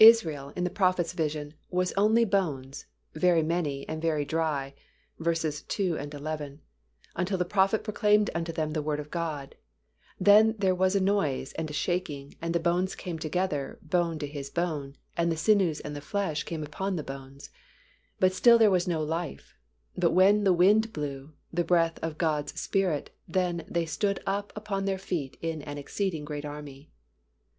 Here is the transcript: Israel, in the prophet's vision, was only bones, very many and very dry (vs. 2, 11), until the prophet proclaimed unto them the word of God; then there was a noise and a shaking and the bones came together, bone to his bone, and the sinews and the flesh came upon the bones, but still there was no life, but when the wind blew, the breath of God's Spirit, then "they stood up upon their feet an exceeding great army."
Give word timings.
Israel, 0.00 0.54
in 0.56 0.64
the 0.64 0.70
prophet's 0.70 1.12
vision, 1.12 1.52
was 1.68 1.92
only 1.98 2.24
bones, 2.24 2.86
very 3.12 3.42
many 3.42 3.86
and 3.86 4.00
very 4.00 4.24
dry 4.24 4.72
(vs. 5.18 5.60
2, 5.64 5.96
11), 5.96 6.62
until 7.14 7.36
the 7.36 7.44
prophet 7.44 7.84
proclaimed 7.84 8.30
unto 8.34 8.52
them 8.54 8.70
the 8.72 8.80
word 8.80 8.98
of 8.98 9.10
God; 9.10 9.54
then 10.18 10.54
there 10.56 10.74
was 10.74 10.96
a 10.96 10.98
noise 10.98 11.52
and 11.58 11.68
a 11.68 11.74
shaking 11.74 12.34
and 12.40 12.54
the 12.54 12.58
bones 12.58 12.94
came 12.94 13.18
together, 13.18 13.78
bone 13.82 14.18
to 14.18 14.26
his 14.26 14.48
bone, 14.48 14.96
and 15.14 15.30
the 15.30 15.36
sinews 15.36 15.80
and 15.80 15.94
the 15.94 16.00
flesh 16.00 16.44
came 16.44 16.62
upon 16.62 16.96
the 16.96 17.02
bones, 17.04 17.50
but 18.18 18.32
still 18.32 18.56
there 18.56 18.70
was 18.70 18.88
no 18.88 19.02
life, 19.02 19.58
but 19.94 20.12
when 20.12 20.44
the 20.44 20.54
wind 20.54 20.90
blew, 20.94 21.34
the 21.52 21.62
breath 21.64 21.98
of 22.00 22.16
God's 22.16 22.58
Spirit, 22.58 23.10
then 23.28 23.62
"they 23.68 23.84
stood 23.84 24.20
up 24.26 24.54
upon 24.56 24.86
their 24.86 24.96
feet 24.96 25.36
an 25.42 25.76
exceeding 25.76 26.24
great 26.24 26.46
army." 26.46 26.88